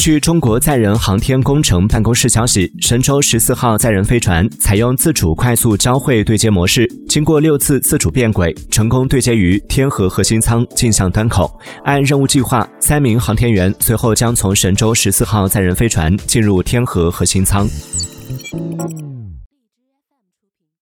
[0.00, 11.54] 据中国载人航天工程办公室消息，神舟十四号载人飞船采用自主快速交会对接模式，经过六次自主变轨，成功对接于天河核心舱镜像端口。
[11.84, 17.68] 按任务计划，三名航天员随后将从神舟十四号载人飞船进入天河核心舱。